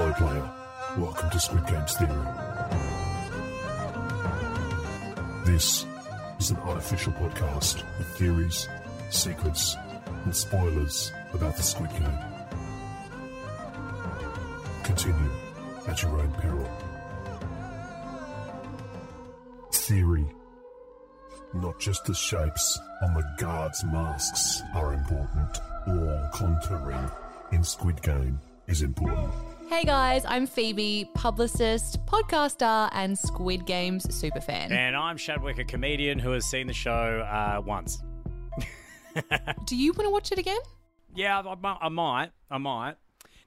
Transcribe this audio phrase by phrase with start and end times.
[0.00, 0.50] Hello, player.
[0.96, 2.24] Welcome to Squid Games Theory.
[5.44, 5.84] This
[6.38, 8.66] is an unofficial podcast with theories,
[9.10, 9.76] secrets,
[10.24, 12.18] and spoilers about the Squid Game.
[14.84, 15.30] Continue
[15.86, 16.70] at your own peril.
[19.70, 20.24] Theory.
[21.52, 25.60] Not just the shapes on the guards' masks are important.
[25.86, 27.12] All contouring
[27.52, 29.34] in Squid Game is important.
[29.70, 34.72] Hey guys, I'm Phoebe, publicist, podcaster, and Squid Games superfan.
[34.72, 38.02] And I'm Shadwick, a comedian who has seen the show uh, once.
[39.66, 40.58] Do you want to watch it again?
[41.14, 42.30] Yeah, I, I, I might.
[42.50, 42.96] I might.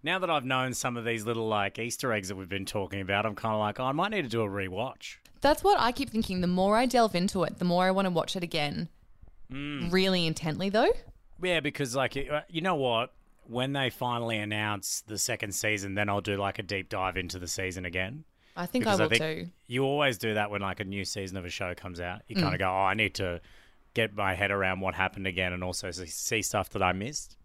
[0.01, 3.01] Now that I've known some of these little like Easter eggs that we've been talking
[3.01, 5.17] about, I'm kind of like, oh, I might need to do a rewatch.
[5.41, 6.39] That's what I keep thinking.
[6.39, 8.87] The more I delve into it, the more I want to watch it again.
[9.51, 10.93] Really intently, though.
[11.41, 13.11] Yeah, because like uh, you know what,
[13.47, 17.39] when they finally announce the second season, then I'll do like a deep dive into
[17.39, 18.23] the season again.
[18.55, 19.49] I think Because I will think too.
[19.67, 22.21] you always do that when like a new season of a show comes out.
[22.27, 22.41] You Mm.
[22.41, 23.41] kind of go, oh, I need to
[23.95, 27.35] get my head around what happened again, and also see- see stuff that I missed.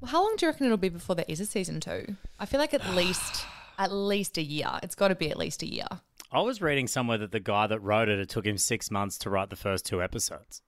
[0.00, 2.16] Well, how long do you reckon it'll be before there is a season two?
[2.38, 3.44] I feel like at least,
[3.78, 4.78] at least a year.
[4.82, 5.86] It's got to be at least a year.
[6.30, 9.16] I was reading somewhere that the guy that wrote it, it took him six months
[9.18, 10.60] to write the first two episodes.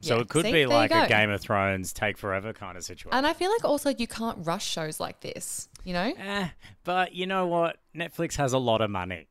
[0.00, 0.52] So Yeah, it could see?
[0.52, 1.08] be There like a.
[1.08, 3.16] Game of Thrones take forever kind of situation.
[3.16, 5.68] And I feel like also you can't rush shows like this.
[5.84, 6.48] You know, Eh,
[6.84, 7.78] but you know what?
[7.96, 9.26] Netflix has a lot of money.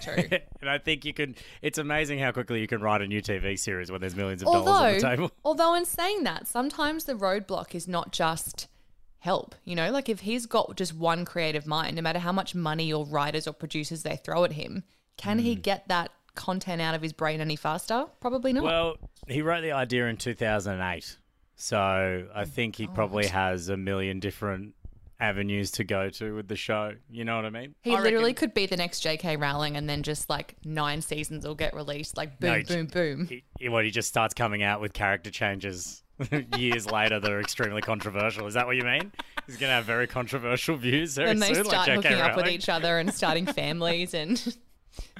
[0.00, 0.14] true.
[0.60, 1.34] and I think you can.
[1.62, 4.46] It's amazing how quickly you can write a new TV series when there's millions of
[4.46, 5.30] dollars on the although, table.
[5.44, 8.68] although in saying that, sometimes the roadblock is not just
[9.18, 9.54] help.
[9.64, 12.92] You know, like if he's got just one creative mind, no matter how much money
[12.92, 14.84] or writers or producers they throw at him,
[15.16, 15.60] can he Hmm.
[15.60, 18.06] get that content out of his brain any faster?
[18.20, 18.64] Probably not.
[18.64, 18.96] Well,
[19.28, 21.16] he wrote the idea in 2008.
[21.56, 21.78] So
[22.34, 24.74] I oh, think he probably has a million different
[25.20, 26.92] avenues to go to with the show.
[27.10, 27.74] You know what I mean?
[27.82, 29.36] he I literally reckon could be the next J.K.
[29.36, 33.26] Rowling, and then just like nine seasons will get released, like boom, No, boom, boom.
[33.26, 36.02] He, he- what, he just starts coming out with character changes
[36.56, 38.46] years later that are extremely controversial.
[38.46, 39.12] Is that what you mean?
[39.46, 42.22] He's going to have very controversial views very and they soon, start like hooking J.K.
[42.22, 44.56] up with each other and starting families and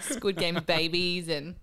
[0.00, 1.56] Squid Game babies and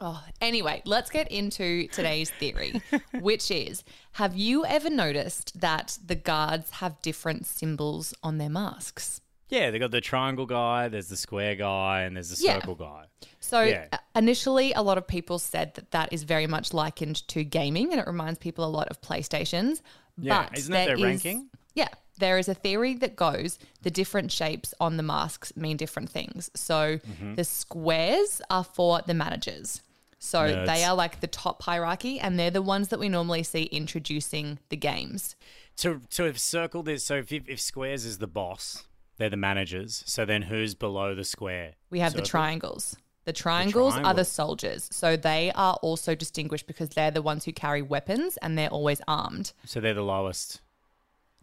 [0.00, 2.80] oh anyway let's get into today's theory
[3.20, 9.20] which is have you ever noticed that the guards have different symbols on their masks
[9.48, 12.54] Yeah, they got the triangle guy, there's the square guy, and there's the Yeah.
[12.54, 13.04] circle guy.
[13.40, 13.86] so Yeah.
[13.92, 17.92] uh, initially a lot of people said that that is very much likened to gaming
[17.92, 19.80] and it reminds people a lot of playstations
[20.18, 21.50] Yeah, but isn't that their is- ranking?
[21.74, 21.88] Yeah,
[22.18, 26.50] there is a theory that goes the different shapes on the masks mean different things.
[26.54, 27.34] So Mm-hmm.
[27.34, 29.82] the squares are for the managers.
[30.18, 30.66] So Nerds.
[30.66, 34.58] they are like the top hierarchy, and they're the ones that we normally see introducing
[34.70, 35.36] the games.
[35.78, 38.84] To to have circled this, so if, if squares is the boss,
[39.18, 40.02] they're the managers.
[40.06, 41.74] So then who's below the square?
[41.90, 42.96] We have the triangles.
[43.26, 44.88] The triangles are the soldiers.
[44.92, 49.00] So they are also distinguished because they're the ones who carry weapons and they're always
[49.08, 49.52] armed.
[49.64, 50.60] So they're the lowest.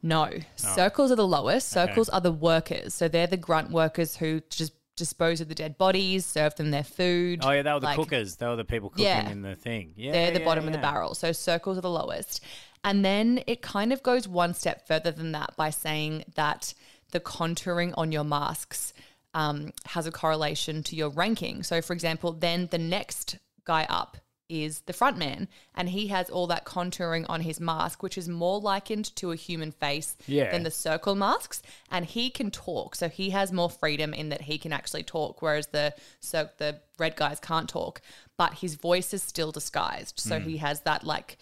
[0.04, 0.42] No, Oh.
[0.56, 1.70] circles are the lowest.
[1.70, 2.94] Circles are the workers.
[2.94, 6.84] So they're the grunt workers who just dispose of the dead bodies, serve them their
[6.84, 7.40] food.
[7.44, 8.36] Oh yeah, they were the Like, cookers.
[8.36, 9.30] They were the people cooking Yeah.
[9.30, 9.94] in the thing.
[9.96, 11.16] Yeah, They're the yeah, bottom of the barrel.
[11.16, 12.42] So circles are the lowest.
[12.84, 16.74] And then it kind of goes one step further than that by saying that
[17.12, 18.94] the contouring on your masks
[19.34, 21.64] um, has a correlation to your ranking.
[21.64, 24.18] So, for example, then the next guy up
[24.52, 28.28] is the front man, and he has all that contouring on his mask, which is
[28.28, 30.52] more likened to a human face Yeah.
[30.52, 31.62] than the circle masks.
[31.90, 35.42] And he can talk, so he has more freedom in that he can actually talk,
[35.42, 38.02] whereas the so the red guys can't talk.
[38.38, 40.50] But his voice is still disguised, so Hmm.
[40.50, 41.38] he has that like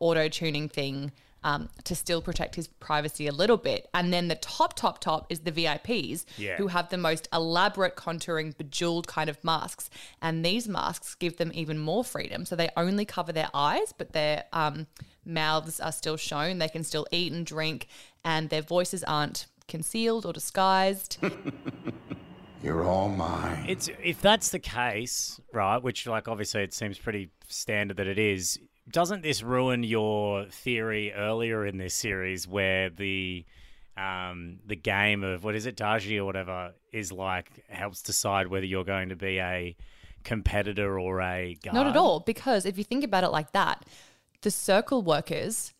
[0.00, 1.12] auto tuning thing
[1.44, 3.88] um, to still protect his privacy a little bit.
[3.94, 6.56] And then the top, top, top is the VIPs Yeah.
[6.56, 9.88] who have the most elaborate contouring, bejeweled kind of masks.
[10.20, 12.44] And these masks give them even more freedom.
[12.46, 14.86] So they only cover their eyes, but their um,
[15.24, 16.58] mouths are still shown.
[16.58, 17.86] They can still eat and drink,
[18.24, 21.18] and their voices aren't concealed or disguised.
[22.62, 23.66] You're all mine.
[23.68, 25.82] It's if that's the case, right?
[25.82, 28.58] Which like obviously it seems pretty standard that it is.
[28.94, 33.44] Doesn't this ruin your theory earlier in this series where the
[33.96, 38.64] um the game of what is it, Daji or whatever, is like helps decide whether
[38.64, 39.74] you're going to be a
[40.22, 41.74] competitor or a guard?
[41.74, 43.84] Not at all, because if you think about it like that,
[44.42, 45.73] the circle workers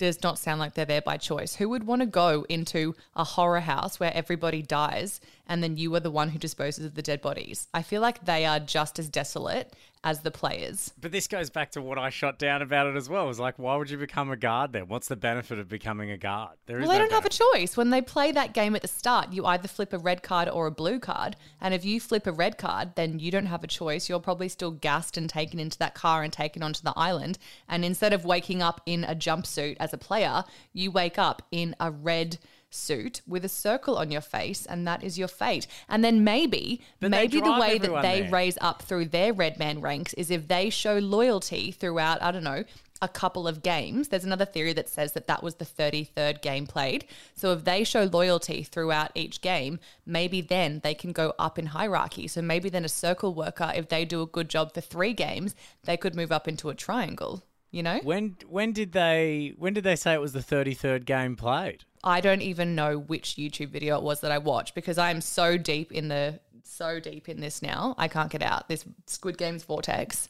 [0.00, 1.56] does not sound like they're there by choice.
[1.56, 5.94] Who would want to go into a horror house where everybody dies and then you
[5.94, 7.68] are the one who disposes of the dead bodies?
[7.74, 10.92] I feel like they are just as desolate as the players.
[10.98, 13.24] But this goes back to what I shot down about it as well.
[13.24, 14.88] It was like, why would you become a guard then?
[14.88, 16.56] What's the benefit of becoming a guard?
[16.64, 17.76] There is Well, they no don't have a choice.
[17.76, 20.66] When they play that game at the start, you either flip a red card or
[20.66, 21.36] a blue card.
[21.60, 24.08] And if you flip a red card, then you don't have a choice.
[24.08, 27.38] You're probably still gassed and taken into that car and taken onto the island.
[27.68, 31.74] And instead of waking up in a jumpsuit as a player, you wake up in
[31.80, 32.38] a red
[32.70, 35.66] suit with a circle on your face and that is your fate.
[35.88, 38.30] And then maybe But maybe the way that they there.
[38.30, 42.44] raise up through their red man ranks is if they show loyalty throughout i don't
[42.44, 42.64] know
[43.02, 44.08] a couple of games.
[44.08, 47.06] There's another theory that says that that was the 33rd game played.
[47.34, 51.66] So if they show loyalty throughout each game maybe then they can go up in
[51.66, 52.28] hierarchy.
[52.28, 55.54] So maybe then a circle worker if they do a good job for three games
[55.84, 59.84] they could move up into a triangle you know When when did they when did
[59.84, 61.84] they say it was the thirty third game played?
[62.02, 65.20] I don't even know which YouTube video it was that I watched because I am
[65.20, 67.94] so deep in the so deep in this now.
[67.98, 70.28] I can't get out this Squid Games vortex.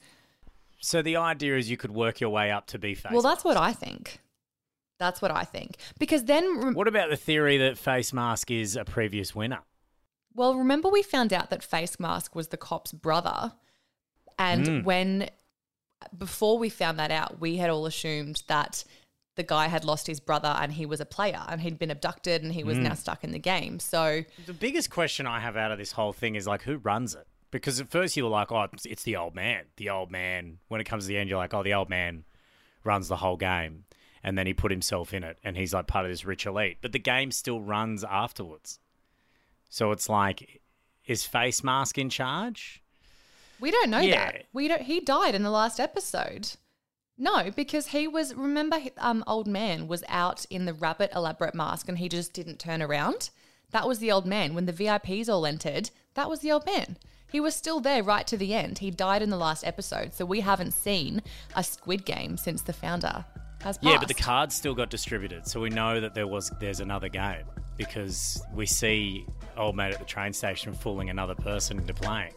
[0.80, 3.12] So the idea is you could work your way up to be face.
[3.12, 4.20] Well, that's what I think.
[4.98, 5.76] That's what I think.
[5.98, 9.60] Because then rem- what about the theory that Face Mask is a previous winner?
[10.34, 13.52] well, remember we found out that Face Mask was the cop's brother
[14.38, 14.84] and mm.
[14.84, 15.28] when
[16.16, 18.84] before we found that out, we had all assumed that
[19.36, 22.42] the guy had lost his brother and he was a player and he'd been abducted
[22.42, 22.96] and he was now hmm.
[22.96, 23.78] stuck in the game.
[23.78, 27.14] So The biggest question I have out of this whole thing is like, who runs
[27.14, 27.26] it?
[27.50, 29.64] Because at first you were like, oh, it's- it's the old man.
[29.76, 30.58] The old man.
[30.68, 32.24] When it comes to the end, you're like, oh, the old man
[32.84, 33.84] runs the whole game.
[34.22, 36.78] And then he put himself in it and he's like part of this rich elite.
[36.82, 38.78] But the game still runs afterwards.
[39.70, 40.60] So it's like,
[41.06, 42.79] is Face Mask in charge?
[43.60, 44.32] We don't know Yeah.
[44.32, 44.44] that.
[44.52, 44.82] We don't.
[44.82, 46.52] He died in the last episode.
[47.18, 48.34] No, because he was.
[48.34, 52.58] Remember, um, old man was out in the rabbit elaborate mask, and he just didn't
[52.58, 53.30] turn around.
[53.72, 54.54] That was the old man.
[54.54, 56.96] When the VIPs all entered, that was the old man.
[57.30, 58.78] He was still there right to the end.
[58.78, 61.22] He died in the last episode, so we haven't seen
[61.54, 63.24] a Squid Game since the founder
[63.62, 63.82] has passed.
[63.82, 67.08] Yeah, but the cards still got distributed, so we know that there was there's another
[67.08, 67.44] game
[67.76, 69.24] because we see
[69.56, 72.32] old mate at the train station fooling another person into playing.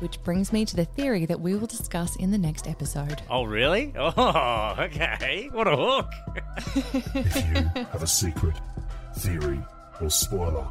[0.00, 3.22] Which brings me to the theory that we will discuss in the next episode.
[3.30, 3.92] Oh, really?
[4.18, 5.48] Oh, okay.
[5.52, 6.10] What a hook.
[7.14, 8.54] If you have a secret,
[9.18, 9.60] theory,
[10.00, 10.66] or spoiler,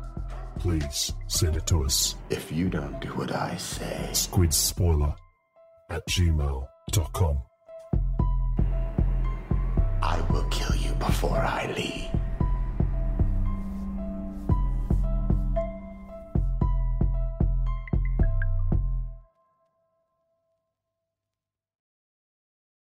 [0.60, 2.16] please send it to us.
[2.30, 5.16] If you don't do what I say, squidspoiler
[5.90, 7.38] at gmail.com.
[10.02, 12.15] I will kill you before I leave.